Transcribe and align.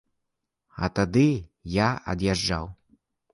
А 0.87 0.89
тады 0.99 1.25
я 1.75 1.91
ад'язджаў. 2.15 2.65